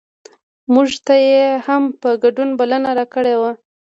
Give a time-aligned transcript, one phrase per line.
[0.73, 3.51] مونږ ته یې هم د ګډون بلنه راکړې وه.